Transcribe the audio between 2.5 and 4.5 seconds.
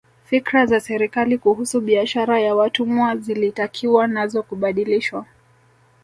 watumwa zilitakiwa nazo